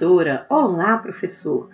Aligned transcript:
professora, 0.00 0.46
olá, 0.48 0.96
professor, 0.96 1.68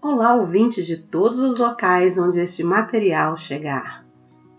olá, 0.00 0.36
ouvintes 0.36 0.86
de 0.86 0.96
todos 0.96 1.40
os 1.40 1.58
locais 1.58 2.16
onde 2.16 2.40
este 2.40 2.62
material 2.62 3.36
chegar. 3.36 4.04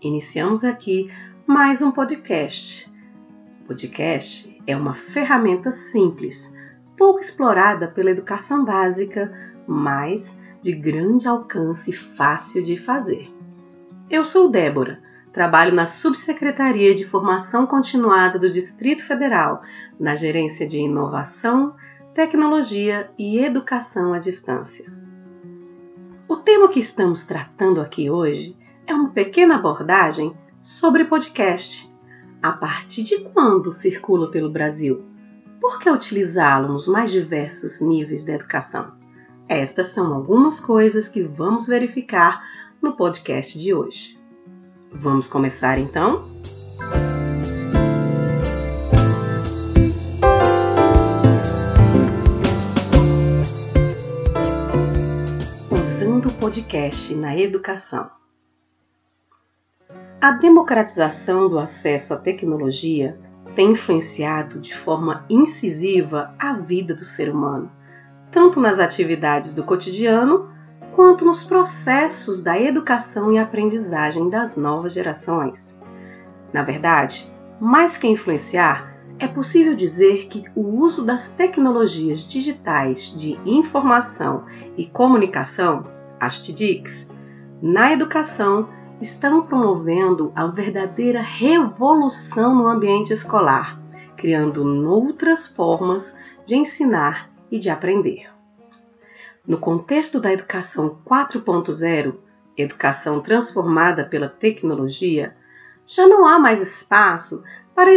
Iniciamos 0.02 0.62
aqui 0.62 1.10
mais 1.46 1.80
um 1.80 1.90
podcast. 1.90 2.92
Podcast 3.66 4.54
é 4.66 4.76
uma 4.76 4.92
ferramenta 4.92 5.70
simples, 5.70 6.54
pouco 6.94 7.18
explorada 7.18 7.88
pela 7.88 8.10
educação 8.10 8.66
básica, 8.66 9.32
mas 9.66 10.38
de 10.60 10.72
grande 10.72 11.26
alcance 11.26 11.92
e 11.92 11.94
fácil 11.94 12.62
de 12.62 12.76
fazer. 12.76 13.32
Eu 14.10 14.26
sou 14.26 14.50
Débora, 14.50 15.00
trabalho 15.32 15.74
na 15.74 15.86
Subsecretaria 15.86 16.94
de 16.94 17.06
Formação 17.06 17.66
Continuada 17.66 18.38
do 18.38 18.50
Distrito 18.50 19.02
Federal, 19.06 19.62
na 19.98 20.14
Gerência 20.14 20.68
de 20.68 20.76
Inovação, 20.76 21.74
Tecnologia 22.16 23.10
e 23.18 23.38
Educação 23.40 24.14
à 24.14 24.18
Distância. 24.18 24.90
O 26.26 26.36
tema 26.38 26.66
que 26.70 26.80
estamos 26.80 27.26
tratando 27.26 27.78
aqui 27.78 28.08
hoje 28.08 28.56
é 28.86 28.94
uma 28.94 29.10
pequena 29.10 29.56
abordagem 29.56 30.34
sobre 30.62 31.04
podcast. 31.04 31.94
A 32.42 32.52
partir 32.52 33.02
de 33.02 33.20
quando 33.20 33.70
circula 33.70 34.30
pelo 34.30 34.50
Brasil? 34.50 35.04
Por 35.60 35.78
que 35.78 35.90
utilizá-lo 35.90 36.72
nos 36.72 36.88
mais 36.88 37.10
diversos 37.10 37.82
níveis 37.82 38.24
da 38.24 38.32
educação? 38.32 38.92
Estas 39.46 39.88
são 39.88 40.14
algumas 40.14 40.58
coisas 40.58 41.10
que 41.10 41.22
vamos 41.22 41.66
verificar 41.66 42.42
no 42.80 42.96
podcast 42.96 43.58
de 43.58 43.74
hoje. 43.74 44.18
Vamos 44.90 45.28
começar 45.28 45.76
então? 45.76 46.24
Podcast 56.56 57.14
na 57.14 57.36
educação. 57.36 58.08
A 60.18 60.30
democratização 60.30 61.50
do 61.50 61.58
acesso 61.58 62.14
à 62.14 62.16
tecnologia 62.16 63.18
tem 63.54 63.72
influenciado 63.72 64.58
de 64.58 64.74
forma 64.74 65.26
incisiva 65.28 66.34
a 66.38 66.54
vida 66.54 66.94
do 66.94 67.04
ser 67.04 67.28
humano, 67.28 67.70
tanto 68.30 68.58
nas 68.58 68.78
atividades 68.78 69.52
do 69.52 69.64
cotidiano 69.64 70.50
quanto 70.94 71.26
nos 71.26 71.44
processos 71.44 72.42
da 72.42 72.58
educação 72.58 73.30
e 73.30 73.38
aprendizagem 73.38 74.30
das 74.30 74.56
novas 74.56 74.94
gerações. 74.94 75.78
Na 76.54 76.62
verdade, 76.62 77.30
mais 77.60 77.98
que 77.98 78.08
influenciar, 78.08 78.96
é 79.18 79.26
possível 79.26 79.74
dizer 79.74 80.26
que 80.28 80.42
o 80.54 80.62
uso 80.80 81.04
das 81.04 81.28
tecnologias 81.28 82.26
digitais 82.26 83.14
de 83.14 83.38
informação 83.44 84.46
e 84.74 84.86
comunicação, 84.86 85.95
as 86.20 86.40
na 87.60 87.92
educação 87.92 88.68
estão 89.00 89.46
promovendo 89.46 90.32
a 90.34 90.46
verdadeira 90.46 91.20
revolução 91.20 92.54
no 92.54 92.66
ambiente 92.66 93.12
escolar, 93.12 93.80
criando 94.16 94.62
outras 94.86 95.46
formas 95.46 96.16
de 96.44 96.56
ensinar 96.56 97.30
e 97.50 97.58
de 97.58 97.68
aprender. 97.68 98.30
No 99.46 99.58
contexto 99.58 100.20
da 100.20 100.32
educação 100.32 100.98
4.0, 101.04 102.14
educação 102.56 103.20
transformada 103.20 104.04
pela 104.04 104.28
tecnologia, 104.28 105.36
já 105.86 106.06
não 106.06 106.26
há 106.26 106.38
mais 106.38 106.60
espaço 106.60 107.44
para 107.74 107.92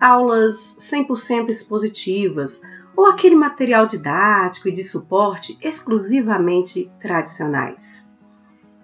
aulas 0.00 0.76
100% 0.80 1.50
expositivas 1.50 2.62
ou 2.96 3.06
aquele 3.06 3.34
material 3.34 3.86
didático 3.86 4.68
e 4.68 4.72
de 4.72 4.84
suporte 4.84 5.58
exclusivamente 5.60 6.90
tradicionais. 7.00 8.04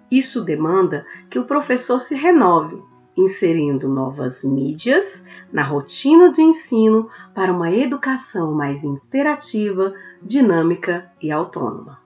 Isso 0.09 0.43
demanda 0.43 1.05
que 1.29 1.39
o 1.39 1.45
professor 1.45 1.97
se 1.99 2.15
renove, 2.15 2.81
inserindo 3.15 3.87
novas 3.87 4.43
mídias 4.43 5.25
na 5.51 5.63
rotina 5.63 6.31
de 6.31 6.41
ensino 6.41 7.09
para 7.33 7.53
uma 7.53 7.71
educação 7.71 8.53
mais 8.53 8.83
interativa, 8.83 9.93
dinâmica 10.21 11.09
e 11.21 11.31
autônoma. 11.31 11.99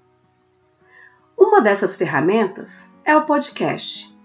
Uma 1.37 1.61
dessas 1.61 1.95
ferramentas 1.95 2.91
é 3.03 3.15
o 3.15 3.25
podcast, 3.25 4.15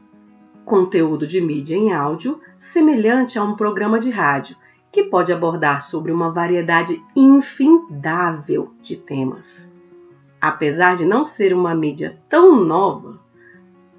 conteúdo 0.65 1.27
de 1.27 1.41
mídia 1.41 1.77
em 1.77 1.93
áudio 1.93 2.41
semelhante 2.59 3.39
a 3.39 3.43
um 3.43 3.57
programa 3.57 3.99
de 3.99 4.11
rádio 4.11 4.57
que 4.93 5.05
pode 5.05 5.33
abordar 5.33 5.83
sobre 5.83 6.11
uma 6.11 6.31
variedade 6.31 7.03
infindável 7.15 8.73
de 8.83 8.97
temas. 8.97 9.73
Apesar 10.41 10.97
de 10.97 11.05
não 11.05 11.25
ser 11.25 11.53
uma 11.53 11.75
mídia 11.75 12.19
tão 12.29 12.57
nova, 12.65 13.21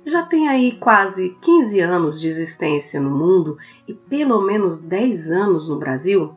já 0.05 0.23
tem 0.23 0.49
aí 0.49 0.73
quase 0.73 1.37
15 1.41 1.79
anos 1.79 2.19
de 2.19 2.27
existência 2.27 2.99
no 2.99 3.11
mundo 3.11 3.57
e 3.87 3.93
pelo 3.93 4.41
menos 4.41 4.79
10 4.79 5.31
anos 5.31 5.69
no 5.69 5.77
Brasil, 5.77 6.33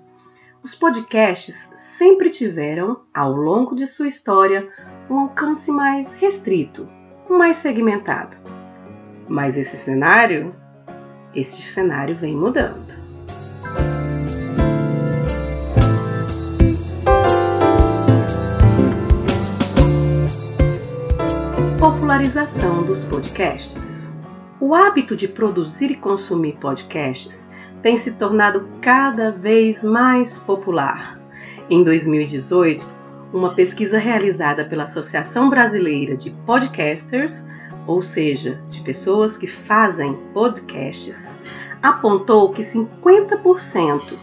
os 0.63 0.75
podcasts 0.75 1.71
sempre 1.75 2.31
tiveram, 2.31 3.01
ao 3.13 3.33
longo 3.33 3.75
de 3.75 3.87
sua 3.87 4.09
história, 4.09 4.69
um 5.11 5.19
alcance 5.19 5.71
mais 5.71 6.15
restrito, 6.15 6.89
mais 7.29 7.59
segmentado. 7.59 8.37
Mas 9.29 9.57
esse 9.57 9.77
cenário, 9.77 10.55
esse 11.35 11.61
cenário 11.61 12.15
vem 12.17 12.35
mudando. 12.35 13.04
Popularização 21.85 22.83
dos 22.83 23.05
podcasts. 23.05 24.09
O 24.59 24.75
hábito 24.75 25.15
de 25.15 25.29
produzir 25.29 25.91
e 25.91 25.95
consumir 25.95 26.57
podcasts 26.57 27.53
tem 27.83 27.99
se 27.99 28.13
tornado 28.13 28.67
cada 28.81 29.31
vez 29.31 29.85
mais 29.85 30.39
popular. 30.39 31.21
Em 31.69 31.85
2018, 31.85 32.87
uma 33.35 33.53
pesquisa 33.53 33.99
realizada 33.99 34.65
pela 34.65 34.85
Associação 34.85 35.51
Brasileira 35.51 36.17
de 36.17 36.31
Podcasters, 36.47 37.45
ou 37.87 38.01
seja, 38.01 38.59
de 38.71 38.81
pessoas 38.81 39.37
que 39.37 39.47
fazem 39.47 40.15
podcasts, 40.33 41.39
apontou 41.83 42.51
que 42.51 42.63
50% 42.63 44.17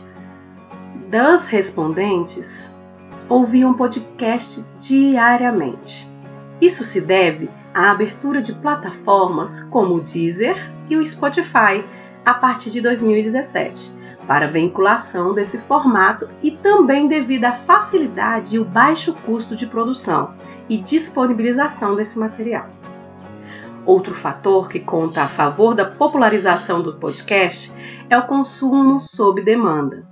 das 1.11 1.45
respondentes 1.45 2.73
ouviam 3.29 3.75
podcast 3.75 4.65
diariamente. 4.79 6.10
Isso 6.61 6.85
se 6.85 7.01
deve 7.01 7.49
à 7.73 7.89
abertura 7.89 8.39
de 8.39 8.53
plataformas 8.53 9.63
como 9.63 9.95
o 9.95 10.01
Deezer 10.01 10.71
e 10.87 10.95
o 10.95 11.03
Spotify 11.03 11.83
a 12.23 12.35
partir 12.35 12.69
de 12.69 12.79
2017, 12.81 13.91
para 14.27 14.47
vinculação 14.47 15.33
desse 15.33 15.57
formato 15.57 16.29
e 16.43 16.51
também 16.51 17.07
devido 17.07 17.45
à 17.45 17.53
facilidade 17.53 18.55
e 18.55 18.59
o 18.59 18.65
baixo 18.65 19.13
custo 19.25 19.55
de 19.55 19.65
produção 19.65 20.35
e 20.69 20.77
disponibilização 20.77 21.95
desse 21.95 22.19
material. 22.19 22.67
Outro 23.83 24.13
fator 24.13 24.69
que 24.69 24.79
conta 24.79 25.23
a 25.23 25.27
favor 25.27 25.73
da 25.73 25.85
popularização 25.85 26.83
do 26.83 26.93
podcast 26.93 27.73
é 28.07 28.15
o 28.15 28.27
consumo 28.27 28.99
sob 28.99 29.41
demanda. 29.41 30.05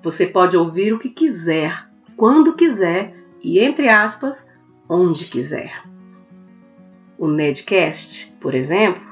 Você 0.00 0.26
pode 0.26 0.56
ouvir 0.56 0.92
o 0.92 0.98
que 0.98 1.10
quiser, 1.10 1.88
quando 2.16 2.54
quiser 2.54 3.16
e, 3.42 3.58
entre 3.58 3.88
aspas, 3.88 4.48
onde 4.88 5.26
quiser. 5.26 5.82
O 7.18 7.26
Nedcast, 7.26 8.32
por 8.40 8.54
exemplo, 8.54 9.02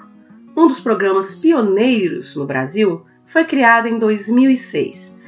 um 0.56 0.68
dos 0.68 0.80
programas 0.80 1.34
pioneiros 1.34 2.34
no 2.36 2.46
Brasil, 2.46 3.04
foi 3.26 3.44
criado 3.44 3.86
em 3.86 3.98
2006. 3.98 5.20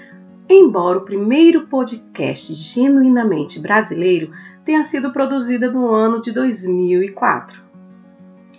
Embora 0.48 0.98
o 0.98 1.04
primeiro 1.04 1.66
podcast 1.66 2.54
genuinamente 2.54 3.60
brasileiro 3.60 4.30
tenha 4.64 4.82
sido 4.82 5.12
produzido 5.12 5.70
no 5.70 5.90
ano 5.90 6.22
de 6.22 6.32
2004. 6.32 7.60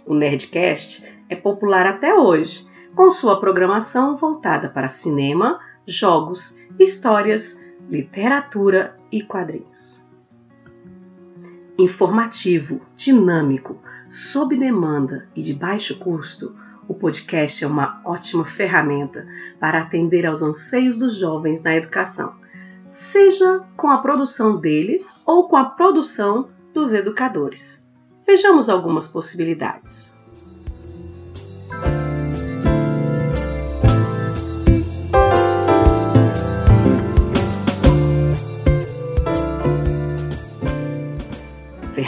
O 0.06 0.14
Nerdcast 0.14 1.04
é 1.28 1.36
popular 1.36 1.88
até 1.88 2.14
hoje, 2.14 2.68
com 2.96 3.10
sua 3.10 3.40
programação 3.40 4.18
voltada 4.18 4.70
para 4.70 4.90
cinema, 4.90 5.60
jogos, 5.88 6.60
histórias, 6.78 7.60
literatura 7.90 8.96
e 9.12 9.24
quadrinhos 9.24 10.09
informativo, 11.80 12.82
dinâmico, 12.98 13.82
sob 14.10 14.56
demanda 14.58 15.30
e 15.36 15.42
de 15.42 15.54
baixo 15.54 15.98
custo, 15.98 16.54
o 16.88 16.94
podcast 16.94 17.64
é 17.64 17.68
uma 17.68 18.02
ótima 18.04 18.44
ferramenta 18.44 19.26
para 19.60 19.82
atender 19.82 20.26
aos 20.26 20.42
anseios 20.42 20.98
dos 20.98 21.16
jovens 21.16 21.64
na 21.64 21.76
educação, 21.76 22.34
seja 22.88 23.64
com 23.78 23.90
a 23.90 24.00
produção 24.00 24.60
deles 24.60 25.22
ou 25.26 25.48
com 25.48 25.56
a 25.56 25.66
produção 25.66 26.50
dos 26.74 26.94
educadores. 26.94 27.88
Vejamos 28.28 28.70
algumas 28.70 29.08
possibilidades. 29.08 30.14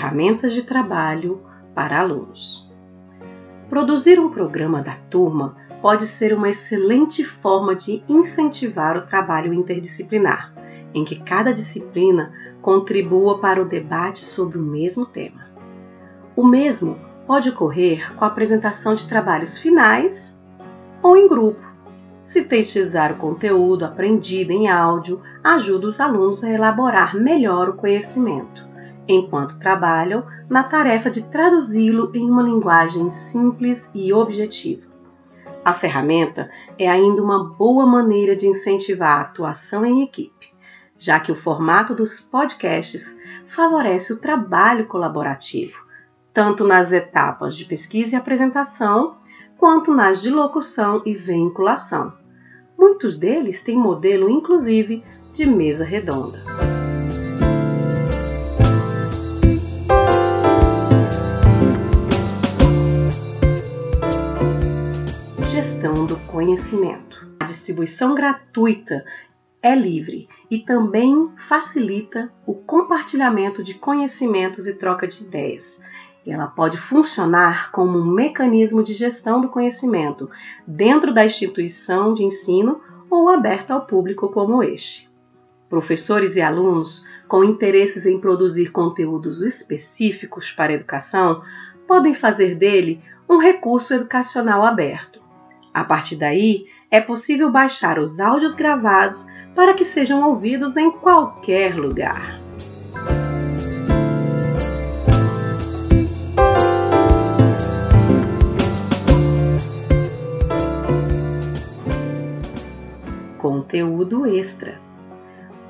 Ferramentas 0.01 0.53
de 0.53 0.63
trabalho 0.63 1.43
para 1.75 1.99
alunos. 1.99 2.67
Produzir 3.69 4.19
um 4.19 4.31
programa 4.31 4.81
da 4.81 4.95
turma 5.11 5.55
pode 5.79 6.07
ser 6.07 6.33
uma 6.33 6.49
excelente 6.49 7.23
forma 7.23 7.75
de 7.75 8.03
incentivar 8.09 8.97
o 8.97 9.05
trabalho 9.05 9.53
interdisciplinar, 9.53 10.51
em 10.91 11.05
que 11.05 11.19
cada 11.19 11.53
disciplina 11.53 12.33
contribua 12.63 13.37
para 13.37 13.61
o 13.61 13.65
debate 13.65 14.25
sobre 14.25 14.57
o 14.57 14.61
mesmo 14.61 15.05
tema. 15.05 15.45
O 16.35 16.47
mesmo 16.47 16.97
pode 17.27 17.49
ocorrer 17.49 18.11
com 18.15 18.25
a 18.25 18.27
apresentação 18.27 18.95
de 18.95 19.07
trabalhos 19.07 19.59
finais 19.59 20.35
ou 21.03 21.15
em 21.15 21.27
grupo. 21.27 21.61
Sintetizar 22.23 23.11
o 23.11 23.17
conteúdo 23.17 23.85
aprendido 23.85 24.51
em 24.51 24.67
áudio 24.67 25.21
ajuda 25.43 25.87
os 25.87 25.99
alunos 25.99 26.43
a 26.43 26.49
elaborar 26.49 27.15
melhor 27.15 27.69
o 27.69 27.73
conhecimento, 27.73 28.70
enquanto 29.13 29.59
trabalham 29.59 30.25
na 30.49 30.63
tarefa 30.63 31.09
de 31.09 31.23
traduzi-lo 31.23 32.11
em 32.13 32.29
uma 32.29 32.43
linguagem 32.43 33.09
simples 33.09 33.91
e 33.93 34.13
objetiva. 34.13 34.89
A 35.63 35.73
ferramenta 35.73 36.49
é 36.77 36.89
ainda 36.89 37.21
uma 37.21 37.43
boa 37.43 37.85
maneira 37.85 38.35
de 38.35 38.47
incentivar 38.47 39.17
a 39.17 39.21
atuação 39.21 39.85
em 39.85 40.01
equipe, 40.03 40.53
já 40.97 41.19
que 41.19 41.31
o 41.31 41.35
formato 41.35 41.93
dos 41.93 42.19
podcasts 42.19 43.19
favorece 43.47 44.13
o 44.13 44.19
trabalho 44.19 44.87
colaborativo, 44.87 45.77
tanto 46.33 46.65
nas 46.65 46.91
etapas 46.91 47.55
de 47.55 47.65
pesquisa 47.65 48.15
e 48.15 48.17
apresentação, 48.17 49.17
quanto 49.57 49.93
nas 49.93 50.21
de 50.21 50.29
locução 50.29 51.01
e 51.05 51.13
vinculação. 51.13 52.13
Muitos 52.77 53.17
deles 53.17 53.61
têm 53.63 53.77
modelo, 53.77 54.29
inclusive, 54.29 55.03
de 55.33 55.45
mesa 55.45 55.83
redonda. 55.83 56.60
Gestão 65.81 66.05
do 66.05 66.15
conhecimento. 66.27 67.27
A 67.39 67.45
distribuição 67.45 68.13
gratuita 68.13 69.03
é 69.63 69.73
livre 69.73 70.29
e 70.47 70.59
também 70.59 71.31
facilita 71.49 72.31
o 72.45 72.53
compartilhamento 72.53 73.63
de 73.63 73.73
conhecimentos 73.73 74.67
e 74.67 74.75
troca 74.75 75.07
de 75.07 75.23
ideias. 75.23 75.81
Ela 76.23 76.45
pode 76.45 76.77
funcionar 76.77 77.71
como 77.71 77.97
um 77.97 78.05
mecanismo 78.05 78.83
de 78.83 78.93
gestão 78.93 79.41
do 79.41 79.49
conhecimento 79.49 80.29
dentro 80.67 81.11
da 81.11 81.25
instituição 81.25 82.13
de 82.13 82.23
ensino 82.23 82.79
ou 83.09 83.27
aberta 83.27 83.73
ao 83.73 83.87
público 83.87 84.29
como 84.29 84.61
este. 84.61 85.09
Professores 85.67 86.35
e 86.35 86.41
alunos 86.41 87.03
com 87.27 87.43
interesses 87.43 88.05
em 88.05 88.19
produzir 88.19 88.71
conteúdos 88.71 89.41
específicos 89.41 90.51
para 90.51 90.73
a 90.73 90.75
educação 90.75 91.41
podem 91.87 92.13
fazer 92.13 92.53
dele 92.53 93.01
um 93.27 93.39
recurso 93.39 93.95
educacional 93.95 94.63
aberto. 94.63 95.30
A 95.73 95.85
partir 95.85 96.17
daí, 96.17 96.65
é 96.89 96.99
possível 96.99 97.49
baixar 97.49 97.97
os 97.97 98.19
áudios 98.19 98.55
gravados 98.55 99.25
para 99.55 99.73
que 99.73 99.85
sejam 99.85 100.21
ouvidos 100.27 100.75
em 100.75 100.91
qualquer 100.91 101.75
lugar. 101.75 102.39
Conteúdo 113.37 114.27
extra. 114.27 114.79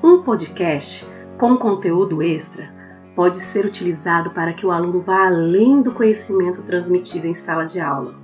Um 0.02 0.22
podcast 0.22 1.06
com 1.38 1.56
conteúdo 1.56 2.20
extra 2.22 2.68
pode 3.14 3.38
ser 3.38 3.64
utilizado 3.64 4.30
para 4.30 4.52
que 4.52 4.66
o 4.66 4.70
aluno 4.72 5.00
vá 5.00 5.26
além 5.26 5.80
do 5.80 5.92
conhecimento 5.92 6.62
transmitido 6.62 7.26
em 7.26 7.34
sala 7.34 7.64
de 7.64 7.80
aula. 7.80 8.14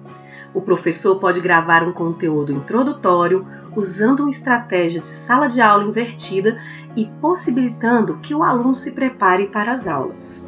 O 0.54 0.62
professor 0.62 1.16
pode 1.16 1.40
gravar 1.40 1.82
um 1.82 1.92
conteúdo 1.92 2.52
introdutório 2.52 3.46
usando 3.76 4.20
uma 4.20 4.30
estratégia 4.30 5.00
de 5.00 5.06
sala 5.06 5.46
de 5.46 5.60
aula 5.60 5.84
invertida 5.84 6.60
e 6.96 7.06
possibilitando 7.20 8.18
que 8.18 8.34
o 8.34 8.42
aluno 8.42 8.74
se 8.74 8.92
prepare 8.92 9.46
para 9.48 9.72
as 9.72 9.86
aulas. 9.86 10.42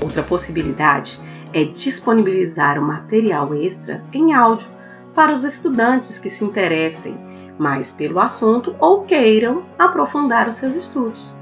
Outra 0.00 0.22
possibilidade 0.22 1.20
é 1.52 1.64
disponibilizar 1.64 2.78
o 2.78 2.86
material 2.86 3.54
extra 3.54 4.02
em 4.12 4.32
áudio 4.32 4.68
para 5.14 5.32
os 5.32 5.44
estudantes 5.44 6.18
que 6.18 6.30
se 6.30 6.44
interessem 6.44 7.25
mais 7.58 7.92
pelo 7.92 8.20
assunto 8.20 8.74
ou 8.78 9.02
queiram 9.02 9.62
aprofundar 9.78 10.48
os 10.48 10.56
seus 10.56 10.74
estudos. 10.74 11.36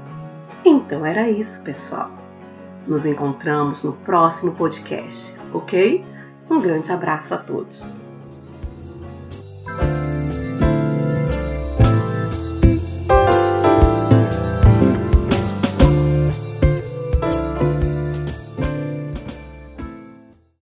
Então 0.63 1.05
era 1.05 1.29
isso, 1.29 1.61
pessoal. 1.63 2.09
Nos 2.87 3.05
encontramos 3.05 3.83
no 3.83 3.93
próximo 3.93 4.53
podcast, 4.53 5.35
ok? 5.53 6.03
Um 6.49 6.59
grande 6.59 6.91
abraço 6.91 7.33
a 7.33 7.37
todos. 7.37 8.04